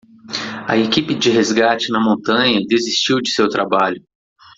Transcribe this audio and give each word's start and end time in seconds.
A 0.67 0.75
equipe 0.75 1.13
de 1.13 1.29
resgate 1.29 1.91
na 1.91 1.99
montanha 1.99 2.65
desistiu 2.65 3.21
de 3.21 3.29
seu 3.29 3.47
trabalho. 3.47 4.03